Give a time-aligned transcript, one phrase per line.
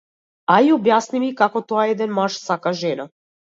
[0.53, 3.09] Ај објасни ми како тоа еден маж сака жена.